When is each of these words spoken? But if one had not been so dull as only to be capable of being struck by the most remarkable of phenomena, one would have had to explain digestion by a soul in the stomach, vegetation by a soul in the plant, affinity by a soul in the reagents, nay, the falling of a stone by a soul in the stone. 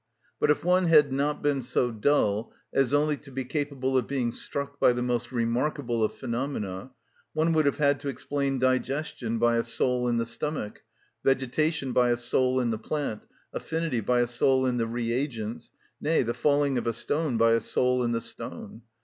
But 0.39 0.49
if 0.49 0.65
one 0.65 0.87
had 0.87 1.13
not 1.13 1.43
been 1.43 1.61
so 1.61 1.91
dull 1.91 2.53
as 2.73 2.91
only 2.91 3.17
to 3.17 3.29
be 3.29 3.45
capable 3.45 3.95
of 3.95 4.07
being 4.07 4.31
struck 4.31 4.79
by 4.79 4.93
the 4.93 5.03
most 5.03 5.31
remarkable 5.31 6.03
of 6.03 6.11
phenomena, 6.11 6.89
one 7.33 7.53
would 7.53 7.67
have 7.67 7.77
had 7.77 7.99
to 7.99 8.07
explain 8.09 8.57
digestion 8.57 9.37
by 9.37 9.57
a 9.57 9.63
soul 9.63 10.07
in 10.07 10.17
the 10.17 10.25
stomach, 10.25 10.81
vegetation 11.23 11.91
by 11.91 12.09
a 12.09 12.17
soul 12.17 12.59
in 12.59 12.71
the 12.71 12.79
plant, 12.79 13.27
affinity 13.53 13.99
by 13.99 14.21
a 14.21 14.25
soul 14.27 14.65
in 14.65 14.77
the 14.77 14.87
reagents, 14.87 15.71
nay, 16.01 16.23
the 16.23 16.33
falling 16.33 16.79
of 16.79 16.87
a 16.87 16.93
stone 16.93 17.37
by 17.37 17.51
a 17.51 17.59
soul 17.59 18.03
in 18.03 18.11
the 18.11 18.21
stone. 18.21 18.81